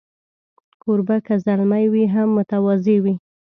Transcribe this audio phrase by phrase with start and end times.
[0.81, 3.13] کوربه که زلمی وي، هم متواضع وي.